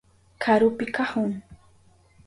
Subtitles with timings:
[0.43, 1.31] Karupi kahun.